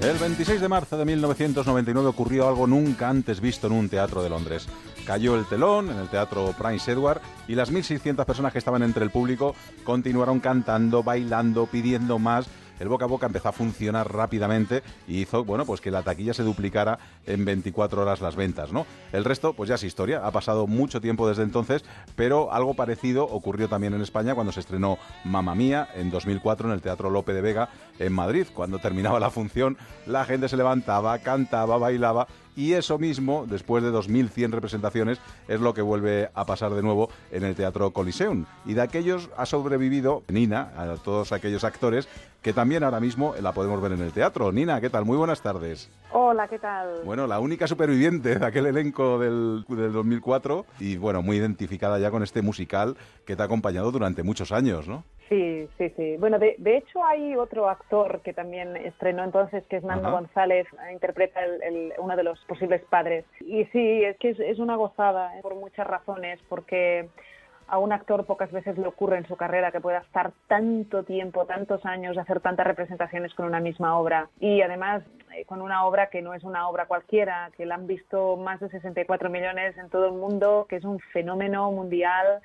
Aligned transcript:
El 0.00 0.16
26 0.16 0.60
de 0.60 0.68
marzo 0.68 0.96
de 0.96 1.04
1999 1.04 2.08
ocurrió 2.08 2.46
algo 2.46 2.68
nunca 2.68 3.08
antes 3.08 3.40
visto 3.40 3.66
en 3.66 3.72
un 3.72 3.88
teatro 3.88 4.22
de 4.22 4.30
Londres. 4.30 4.68
Cayó 5.04 5.34
el 5.34 5.44
telón 5.46 5.90
en 5.90 5.98
el 5.98 6.08
teatro 6.08 6.54
Prince 6.56 6.92
Edward 6.92 7.20
y 7.48 7.56
las 7.56 7.72
1.600 7.72 8.24
personas 8.24 8.52
que 8.52 8.60
estaban 8.60 8.84
entre 8.84 9.02
el 9.02 9.10
público 9.10 9.56
continuaron 9.82 10.38
cantando, 10.38 11.02
bailando, 11.02 11.66
pidiendo 11.66 12.20
más 12.20 12.46
el 12.78 12.88
boca 12.88 13.04
a 13.04 13.08
boca 13.08 13.26
empezó 13.26 13.48
a 13.48 13.52
funcionar 13.52 14.12
rápidamente 14.12 14.82
y 15.06 15.20
hizo, 15.20 15.44
bueno, 15.44 15.64
pues 15.66 15.80
que 15.80 15.90
la 15.90 16.02
taquilla 16.02 16.34
se 16.34 16.42
duplicara 16.42 16.98
en 17.26 17.44
24 17.44 18.02
horas 18.02 18.20
las 18.20 18.36
ventas, 18.36 18.72
¿no? 18.72 18.86
El 19.12 19.24
resto, 19.24 19.52
pues 19.52 19.68
ya 19.68 19.76
es 19.76 19.84
historia, 19.84 20.26
ha 20.26 20.30
pasado 20.30 20.66
mucho 20.66 21.00
tiempo 21.00 21.28
desde 21.28 21.42
entonces, 21.42 21.84
pero 22.16 22.52
algo 22.52 22.74
parecido 22.74 23.24
ocurrió 23.24 23.68
también 23.68 23.94
en 23.94 24.02
España 24.02 24.34
cuando 24.34 24.52
se 24.52 24.60
estrenó 24.60 24.98
Mamma 25.24 25.54
Mía 25.54 25.88
en 25.94 26.10
2004 26.10 26.68
en 26.68 26.74
el 26.74 26.82
Teatro 26.82 27.10
Lope 27.10 27.32
de 27.32 27.40
Vega 27.40 27.68
en 27.98 28.12
Madrid. 28.12 28.46
Cuando 28.54 28.78
terminaba 28.78 29.20
la 29.20 29.30
función, 29.30 29.76
la 30.06 30.24
gente 30.24 30.48
se 30.48 30.56
levantaba, 30.56 31.18
cantaba, 31.18 31.78
bailaba 31.78 32.26
y 32.58 32.72
eso 32.72 32.98
mismo, 32.98 33.46
después 33.48 33.84
de 33.84 33.92
2.100 33.92 34.50
representaciones, 34.50 35.20
es 35.46 35.60
lo 35.60 35.74
que 35.74 35.80
vuelve 35.80 36.28
a 36.34 36.44
pasar 36.44 36.74
de 36.74 36.82
nuevo 36.82 37.08
en 37.30 37.44
el 37.44 37.54
Teatro 37.54 37.92
Coliseum. 37.92 38.46
Y 38.66 38.74
de 38.74 38.82
aquellos 38.82 39.30
ha 39.36 39.46
sobrevivido 39.46 40.24
Nina, 40.26 40.72
a 40.76 40.96
todos 40.96 41.30
aquellos 41.30 41.62
actores 41.62 42.08
que 42.42 42.52
también 42.52 42.82
ahora 42.82 42.98
mismo 42.98 43.34
la 43.40 43.52
podemos 43.52 43.80
ver 43.80 43.92
en 43.92 44.00
el 44.00 44.12
teatro. 44.12 44.50
Nina, 44.50 44.80
¿qué 44.80 44.90
tal? 44.90 45.04
Muy 45.04 45.16
buenas 45.16 45.40
tardes. 45.40 45.88
Hola, 46.12 46.48
¿qué 46.48 46.58
tal? 46.58 47.02
Bueno, 47.04 47.26
la 47.26 47.38
única 47.38 47.68
superviviente 47.68 48.38
de 48.38 48.46
aquel 48.46 48.66
elenco 48.66 49.18
del, 49.18 49.64
del 49.68 49.92
2004 49.92 50.66
y 50.80 50.96
bueno, 50.96 51.22
muy 51.22 51.36
identificada 51.36 51.98
ya 51.98 52.10
con 52.10 52.22
este 52.22 52.42
musical 52.42 52.96
que 53.24 53.36
te 53.36 53.42
ha 53.42 53.44
acompañado 53.44 53.92
durante 53.92 54.22
muchos 54.24 54.50
años, 54.50 54.88
¿no? 54.88 55.04
Sí, 55.28 55.68
sí, 55.76 55.92
sí. 55.94 56.16
Bueno, 56.18 56.38
de, 56.38 56.54
de, 56.58 56.78
hecho 56.78 57.04
hay 57.04 57.36
otro 57.36 57.68
actor 57.68 58.22
que 58.22 58.32
también 58.32 58.76
estrenó 58.76 59.24
entonces, 59.24 59.62
que 59.66 59.76
es 59.76 59.84
Nando 59.84 60.10
González, 60.10 60.66
interpreta 60.90 61.44
el, 61.44 61.92
uno 61.98 62.16
de 62.16 62.22
los 62.22 62.38
posibles 62.46 62.82
padres. 62.88 63.26
Y 63.40 63.66
sí, 63.66 64.04
es 64.04 64.16
que 64.16 64.30
es, 64.30 64.58
una 64.58 64.76
gozada 64.76 65.36
¿eh? 65.36 65.42
por 65.42 65.54
muchas 65.54 65.86
razones, 65.86 66.40
porque 66.48 67.10
a 67.66 67.76
un 67.76 67.92
actor 67.92 68.24
pocas 68.24 68.50
veces 68.50 68.78
le 68.78 68.86
ocurre 68.86 69.18
en 69.18 69.28
su 69.28 69.36
carrera 69.36 69.70
que 69.70 69.82
pueda 69.82 69.98
estar 69.98 70.32
tanto 70.46 71.02
tiempo, 71.02 71.44
tantos 71.44 71.84
años, 71.84 72.16
hacer 72.16 72.40
tantas 72.40 72.66
representaciones 72.66 73.34
con 73.34 73.44
una 73.44 73.60
misma 73.60 73.98
obra. 73.98 74.30
Y 74.40 74.62
además 74.62 75.02
eh, 75.34 75.44
con 75.44 75.60
una 75.60 75.84
obra 75.84 76.08
que 76.08 76.22
no 76.22 76.32
es 76.32 76.42
una 76.42 76.66
obra 76.70 76.86
cualquiera, 76.86 77.50
que 77.54 77.66
la 77.66 77.74
han 77.74 77.86
visto 77.86 78.38
más 78.38 78.60
de 78.60 78.70
64 78.70 79.28
millones 79.28 79.76
en 79.76 79.90
todo 79.90 80.06
el 80.06 80.12
mundo, 80.12 80.64
que 80.70 80.76
es 80.76 80.84
un 80.84 80.98
fenómeno 81.12 81.70
mundial 81.70 82.40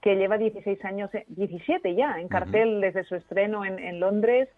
que 0.00 0.16
lleva 0.16 0.38
16 0.38 0.84
años, 0.84 1.10
17 1.28 1.94
ya, 1.94 2.20
en 2.20 2.28
cartel 2.28 2.80
desde 2.80 3.04
su 3.04 3.16
estreno 3.16 3.64
en, 3.64 4.00
Londres. 4.00 4.48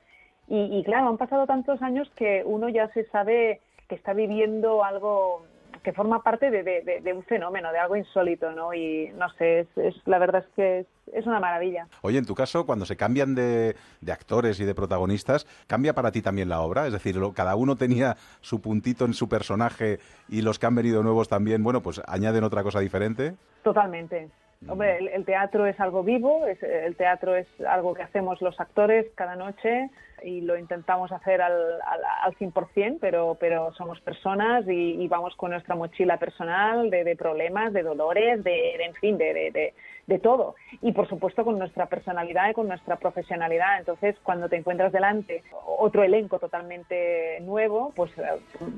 Y, 0.49 0.83
claro, 0.85 1.09
han 1.09 1.17
pasado 1.17 1.47
tantos 1.47 1.81
años 1.81 2.11
que 2.17 2.43
uno 2.45 2.69
ya 2.69 2.89
se 2.89 3.05
sabe 3.07 3.61
que 3.89 3.95
está 3.95 4.13
viviendo 4.13 4.85
algo 4.85 5.45
que 5.83 5.93
forma 5.93 6.23
parte 6.23 6.51
de, 6.51 7.13
un 7.15 7.23
fenómeno, 7.23 7.73
de 7.73 7.79
algo 7.79 7.97
insólito, 7.97 8.53
¿no? 8.53 8.75
Y 8.75 9.11
no 9.17 9.31
sé, 9.39 9.67
es, 9.77 9.95
la 10.05 10.19
verdad 10.19 10.45
es 10.47 10.55
que 10.55 10.87
es, 11.13 11.27
una 11.27 11.41
maravilla. 11.41 11.87
Oye, 12.03 12.19
en 12.19 12.27
tu 12.27 12.35
caso, 12.35 12.67
cuando 12.67 12.85
se 12.85 12.97
cambian 12.97 13.35
de, 13.35 13.77
actores 14.11 14.61
y 14.61 14.65
de 14.65 14.75
protagonistas, 14.75 15.47
¿cambia 15.67 15.95
para 15.95 16.13
ti 16.13 16.21
también 16.21 16.51
la 16.51 16.61
obra? 16.61 16.87
Es 16.87 16.93
decir, 16.93 17.17
cada 17.35 17.55
uno 17.55 17.77
tenía 17.77 18.17
su 18.41 18.61
puntito 18.61 19.07
en 19.07 19.15
su 19.15 19.29
personaje 19.29 20.01
y 20.29 20.43
los 20.43 20.59
que 20.59 20.67
han 20.67 20.75
venido 20.75 21.03
nuevos 21.03 21.29
también, 21.29 21.63
bueno, 21.63 21.81
pues 21.81 22.03
añaden 22.07 22.45
otra 22.45 22.63
cosa 22.63 22.81
diferente. 22.81 23.35
Totalmente, 23.63 24.29
Hombre, 24.69 24.99
el, 25.15 25.25
teatro 25.25 25.65
es 25.65 25.81
algo 25.81 26.03
vivo, 26.03 26.45
el 26.47 26.95
teatro 26.95 27.35
es 27.35 27.47
algo 27.67 27.95
que 27.95 28.03
hacemos 28.03 28.43
los 28.43 28.61
actores 28.61 29.07
cada 29.15 29.35
noche 29.35 29.89
y 30.23 30.43
lo 30.43 30.59
intentamos 30.59 31.11
hacer 31.13 31.41
al, 31.41 31.81
al, 32.23 32.35
100%, 32.37 32.99
pero, 33.01 33.39
pero 33.41 33.73
somos 33.73 33.99
personas 34.03 34.67
y, 34.69 35.09
vamos 35.09 35.35
con 35.37 35.53
nuestra 35.53 35.77
mochila 35.77 36.19
personal 36.19 36.91
de, 36.91 37.17
problemas, 37.17 37.73
de 37.73 37.83
dolores, 37.83 38.45
de, 38.45 38.75
en 38.85 38.93
fin, 38.97 39.17
de, 39.17 39.73
de, 40.07 40.19
todo. 40.19 40.57
Y 40.83 40.93
por 40.93 41.09
supuesto 41.09 41.43
con 41.43 41.59
nuestra 41.59 41.87
personalidad 41.87 42.51
y 42.51 42.53
con 42.53 42.69
nuestra 42.69 42.97
profesionalidad. 42.97 43.79
Entonces, 43.79 44.17
cuando 44.23 44.51
te 44.51 44.57
encuentras 44.57 44.93
delante 44.93 45.43
otro 45.79 46.03
elenco 46.03 46.39
totalmente 46.39 47.41
nuevo, 47.41 47.95
pues 47.97 48.11
eh, 48.19 48.23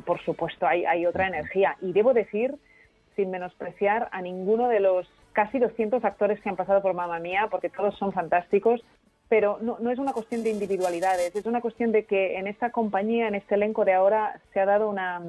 por 0.07 0.21
supuesto 0.21 0.65
hay, 0.65 0.85
hay 0.85 1.07
otra 1.07 1.27
energía. 1.27 1.77
Y 1.81 1.93
debo 1.93 2.15
decir, 2.15 2.55
sin 3.17 3.31
menospreciar 3.31 4.09
a 4.13 4.23
ninguno 4.23 4.69
de 4.69 4.81
los 4.81 5.09
casi 5.33 5.59
200 5.59 6.05
actores 6.05 6.41
que 6.41 6.49
han 6.49 6.57
pasado 6.57 6.83
por 6.83 6.95
Mamma 6.95 7.19
Mía, 7.19 7.49
porque 7.51 7.71
todos 7.71 7.97
son 7.99 8.13
fantásticos, 8.13 8.83
pero 9.29 9.59
no, 9.63 9.79
no, 9.81 9.91
es 9.91 9.99
una 9.99 10.13
cuestión 10.13 10.43
de 10.43 10.51
individualidades, 10.51 11.35
es 11.35 11.47
una 11.47 11.61
cuestión 11.61 11.91
de 11.91 12.05
que 12.05 12.39
en 12.39 12.47
esta 12.47 12.71
compañía, 12.71 13.29
en 13.29 13.35
este 13.35 13.55
elenco 13.55 13.85
de 13.85 13.95
ahora, 13.95 14.41
se 14.53 14.61
ha 14.61 14.67
dado 14.67 14.91
una, 14.91 15.23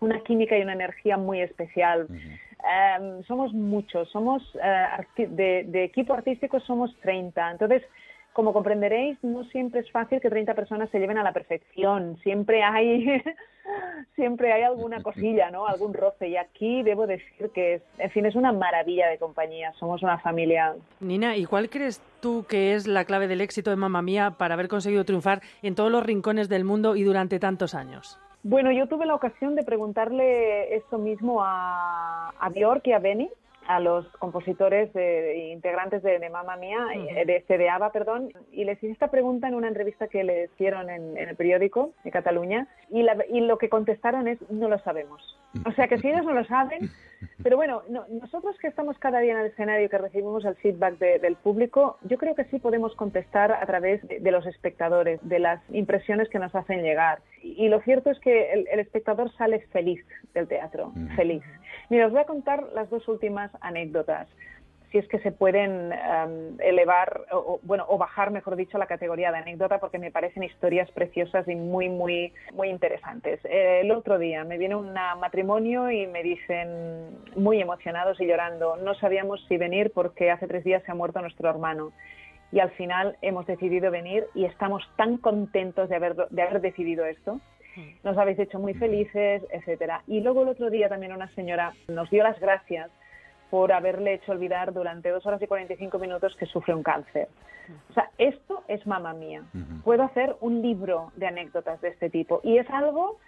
una 0.00 0.20
química 0.20 0.58
y 0.58 0.62
una 0.62 0.74
energía 0.74 1.16
muy 1.16 1.40
especial. 1.40 2.06
Em, 2.10 3.22
somos 3.22 3.54
muchos, 3.54 4.10
somos 4.10 4.42
eh, 4.62 5.26
de, 5.28 5.64
de, 5.66 5.84
equipo 5.84 6.12
artístico 6.12 6.60
somos 6.60 6.94
30, 7.00 7.52
entonces 7.52 7.82
como 8.32 8.52
comprenderéis, 8.52 9.18
no 9.22 9.44
siempre 9.44 9.80
es 9.80 9.90
fácil 9.90 10.20
que 10.20 10.30
30 10.30 10.54
personas 10.54 10.88
se 10.90 10.98
lleven 10.98 11.18
a 11.18 11.22
la 11.22 11.32
perfección. 11.32 12.16
Siempre 12.22 12.62
hay, 12.62 13.22
siempre 14.14 14.52
hay 14.52 14.62
alguna 14.62 15.02
cosilla, 15.02 15.50
¿no? 15.50 15.66
Algún 15.66 15.94
roce. 15.94 16.28
Y 16.28 16.36
aquí 16.36 16.82
debo 16.82 17.06
decir 17.06 17.50
que, 17.52 17.74
es, 17.74 17.82
en 17.98 18.10
fin, 18.10 18.26
es 18.26 18.36
una 18.36 18.52
maravilla 18.52 19.08
de 19.08 19.18
compañía. 19.18 19.72
Somos 19.78 20.02
una 20.02 20.18
familia. 20.18 20.74
Nina, 21.00 21.36
¿y 21.36 21.44
cuál 21.44 21.68
crees 21.68 22.00
tú 22.20 22.44
que 22.48 22.74
es 22.74 22.86
la 22.86 23.04
clave 23.04 23.26
del 23.26 23.40
éxito 23.40 23.70
de 23.70 23.76
Mamma 23.76 24.02
Mía 24.02 24.34
para 24.38 24.54
haber 24.54 24.68
conseguido 24.68 25.04
triunfar 25.04 25.42
en 25.62 25.74
todos 25.74 25.90
los 25.90 26.04
rincones 26.04 26.48
del 26.48 26.64
mundo 26.64 26.96
y 26.96 27.02
durante 27.02 27.38
tantos 27.38 27.74
años? 27.74 28.18
Bueno, 28.42 28.72
yo 28.72 28.86
tuve 28.86 29.04
la 29.04 29.14
ocasión 29.14 29.54
de 29.54 29.64
preguntarle 29.64 30.74
eso 30.74 30.96
mismo 30.96 31.42
a, 31.42 32.30
a 32.38 32.48
Bjork 32.48 32.86
y 32.86 32.92
a 32.92 32.98
Benny, 32.98 33.28
a 33.66 33.80
los 33.80 34.06
compositores 34.18 34.92
de, 34.92 35.50
integrantes 35.52 36.02
de, 36.02 36.18
de 36.18 36.30
Mamma 36.30 36.56
Mía, 36.56 36.86
eh, 36.94 37.24
de 37.24 37.44
CDABA, 37.46 37.92
perdón, 37.92 38.32
y 38.50 38.64
les 38.64 38.78
hice 38.82 38.92
esta 38.92 39.10
pregunta 39.10 39.48
en 39.48 39.54
una 39.54 39.68
entrevista 39.68 40.08
que 40.08 40.24
le 40.24 40.44
hicieron 40.44 40.90
en, 40.90 41.16
el 41.16 41.36
periódico 41.36 41.92
de 42.04 42.10
Cataluña, 42.10 42.68
y, 42.90 43.06
y 43.28 43.40
lo 43.40 43.58
que 43.58 43.68
contestaron 43.68 44.28
es, 44.28 44.38
no 44.50 44.68
lo 44.68 44.78
sabemos. 44.80 45.36
O 45.66 45.72
sea 45.72 45.88
que 45.88 45.98
si 45.98 46.08
ellos 46.08 46.24
no 46.24 46.32
lo 46.32 46.44
saben, 46.44 46.90
pero 47.42 47.56
bueno, 47.56 47.82
nosotros 47.88 48.56
que 48.58 48.68
estamos 48.68 48.96
cada 48.98 49.18
día 49.18 49.32
en 49.32 49.40
el 49.40 49.46
escenario 49.46 49.86
y 49.86 49.88
que 49.88 49.98
recibimos 49.98 50.44
el 50.44 50.54
feedback 50.56 50.98
del 50.98 51.36
público, 51.36 51.98
yo 52.02 52.18
creo 52.18 52.34
que 52.34 52.44
sí 52.44 52.60
podemos 52.60 52.94
contestar 52.94 53.52
a 53.52 53.66
través 53.66 54.00
de, 54.06 54.30
los 54.30 54.46
espectadores, 54.46 55.18
de 55.22 55.40
las 55.40 55.60
impresiones 55.70 56.28
que 56.28 56.38
nos 56.38 56.54
hacen 56.54 56.82
llegar. 56.82 57.20
Y, 57.42 57.68
lo 57.68 57.80
cierto 57.80 58.10
es 58.10 58.20
que 58.20 58.52
el, 58.52 58.80
espectador 58.80 59.32
sale 59.36 59.60
feliz 59.72 60.04
del 60.34 60.46
teatro, 60.46 60.92
feliz. 61.16 61.42
Mira, 61.88 62.06
os 62.06 62.12
voy 62.12 62.20
a 62.20 62.26
contar 62.26 62.64
las 62.74 62.88
dos 62.90 63.06
últimas 63.08 63.50
anécdotas 63.60 64.28
si 64.90 64.98
es 64.98 65.06
que 65.08 65.20
se 65.20 65.30
pueden 65.30 65.92
em, 65.92 66.60
elevar 66.60 67.22
o, 67.30 67.60
bueno 67.62 67.84
o 67.88 67.96
bajar 67.96 68.30
mejor 68.30 68.56
dicho 68.56 68.76
la 68.78 68.86
categoría 68.86 69.30
de 69.30 69.38
anécdota 69.38 69.78
porque 69.78 69.98
me 69.98 70.10
parecen 70.10 70.42
historias 70.42 70.90
preciosas 70.90 71.46
y 71.48 71.54
muy 71.54 71.88
muy 71.88 72.32
muy 72.54 72.68
interesantes. 72.68 73.40
El 73.44 73.90
otro 73.92 74.18
día 74.18 74.44
me 74.44 74.58
viene 74.58 74.74
un 74.74 74.92
matrimonio 74.92 75.90
y 75.90 76.06
me 76.06 76.22
dicen 76.22 77.18
muy 77.36 77.60
emocionados 77.60 78.20
y 78.20 78.26
llorando 78.26 78.76
no 78.76 78.94
sabíamos 78.94 79.44
si 79.48 79.56
venir 79.56 79.92
porque 79.94 80.30
hace 80.30 80.46
tres 80.46 80.64
días 80.64 80.82
se 80.84 80.90
ha 80.90 80.94
muerto 80.94 81.20
nuestro 81.20 81.48
hermano 81.48 81.92
y 82.52 82.58
al 82.58 82.70
final 82.72 83.16
hemos 83.22 83.46
decidido 83.46 83.92
venir 83.92 84.26
y 84.34 84.44
estamos 84.44 84.82
tan 84.96 85.18
contentos 85.18 85.88
de 85.88 85.96
haber 85.96 86.16
de 86.16 86.42
haber 86.42 86.60
decidido 86.60 87.04
esto 87.04 87.40
nos 88.04 88.16
habéis 88.16 88.38
hecho 88.38 88.58
muy 88.58 88.74
felices, 88.74 89.42
etcétera. 89.50 90.02
Y 90.06 90.20
luego 90.20 90.42
el 90.42 90.48
otro 90.48 90.70
día 90.70 90.88
también 90.88 91.12
una 91.12 91.28
señora 91.28 91.72
nos 91.88 92.10
dio 92.10 92.22
las 92.22 92.38
gracias 92.40 92.90
por 93.50 93.72
haberle 93.72 94.14
hecho 94.14 94.32
olvidar 94.32 94.72
durante 94.72 95.10
dos 95.10 95.26
horas 95.26 95.42
y 95.42 95.46
45 95.46 95.98
minutos 95.98 96.36
que 96.36 96.46
sufre 96.46 96.74
un 96.74 96.82
cáncer. 96.82 97.28
O 97.90 97.92
sea, 97.92 98.10
esto 98.18 98.62
es 98.68 98.86
mamá 98.86 99.12
mía. 99.12 99.42
Puedo 99.84 100.02
hacer 100.02 100.36
un 100.40 100.62
libro 100.62 101.12
de 101.16 101.26
anécdotas 101.26 101.80
de 101.80 101.88
este 101.88 102.10
tipo. 102.10 102.40
Y 102.42 102.58
es 102.58 102.68
algo, 102.70 103.18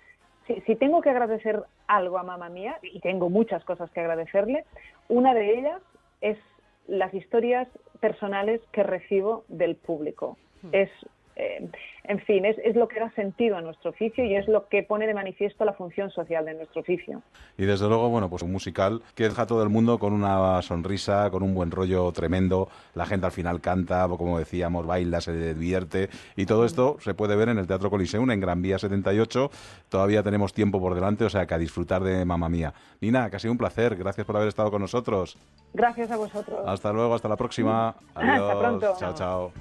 si, 0.46 0.76
tengo 0.76 1.00
que 1.00 1.10
agradecer 1.10 1.62
algo 1.86 2.18
a 2.18 2.22
mamá 2.22 2.48
mía, 2.48 2.78
y 2.82 3.00
tengo 3.00 3.30
muchas 3.30 3.64
cosas 3.64 3.90
que 3.90 4.00
agradecerle, 4.00 4.64
una 5.08 5.34
de 5.34 5.58
ellas 5.58 5.82
es 6.20 6.38
las 6.86 7.12
historias 7.14 7.68
personales 8.00 8.60
que 8.72 8.82
recibo 8.82 9.44
del 9.48 9.76
público. 9.76 10.36
Es 10.70 10.90
eh, 11.36 11.68
en 12.04 12.18
fin, 12.20 12.44
es, 12.44 12.56
es, 12.64 12.74
lo 12.74 12.88
que 12.88 12.98
da 12.98 13.10
sentido 13.12 13.56
a 13.56 13.60
nuestro 13.60 13.90
oficio 13.90 14.24
y 14.24 14.34
es 14.34 14.48
lo 14.48 14.66
que 14.68 14.82
pone 14.82 15.06
de 15.06 15.14
manifiesto 15.14 15.64
la 15.64 15.72
función 15.72 16.10
social 16.10 16.44
de 16.44 16.54
nuestro 16.54 16.80
oficio. 16.80 17.22
Y 17.56 17.64
desde 17.64 17.86
luego, 17.86 18.08
bueno, 18.08 18.28
pues 18.28 18.42
un 18.42 18.50
musical 18.50 19.02
que 19.14 19.24
deja 19.24 19.42
a 19.42 19.46
todo 19.46 19.62
el 19.62 19.68
mundo 19.68 19.98
con 19.98 20.12
una 20.12 20.60
sonrisa, 20.62 21.30
con 21.30 21.44
un 21.44 21.54
buen 21.54 21.70
rollo 21.70 22.10
tremendo. 22.10 22.68
La 22.94 23.06
gente 23.06 23.26
al 23.26 23.32
final 23.32 23.60
canta, 23.60 24.08
como 24.08 24.38
decíamos, 24.38 24.84
baila, 24.84 25.20
se 25.20 25.54
divierte. 25.54 26.08
Y 26.34 26.46
todo 26.46 26.64
esto 26.64 26.96
se 26.98 27.14
puede 27.14 27.36
ver 27.36 27.50
en 27.50 27.58
el 27.58 27.68
Teatro 27.68 27.88
Coliseum, 27.88 28.30
en 28.32 28.40
Gran 28.40 28.62
Vía 28.62 28.78
78. 28.78 29.50
Todavía 29.88 30.24
tenemos 30.24 30.52
tiempo 30.52 30.80
por 30.80 30.94
delante, 30.94 31.24
o 31.24 31.30
sea 31.30 31.46
que 31.46 31.54
a 31.54 31.58
disfrutar 31.58 32.02
de 32.02 32.24
Mamma 32.24 32.48
Mía. 32.48 32.74
Nina, 33.00 33.30
que 33.30 33.36
ha 33.36 33.38
sido 33.38 33.52
un 33.52 33.58
placer. 33.58 33.94
Gracias 33.96 34.26
por 34.26 34.36
haber 34.36 34.48
estado 34.48 34.70
con 34.72 34.80
nosotros. 34.80 35.38
Gracias 35.72 36.10
a 36.10 36.16
vosotros. 36.16 36.60
Hasta 36.66 36.92
luego, 36.92 37.14
hasta 37.14 37.28
la 37.28 37.36
próxima. 37.36 37.94
Adiós. 38.14 38.40
Hasta 38.40 38.58
pronto. 38.58 38.94
Chao, 38.98 39.14
chao. 39.14 39.52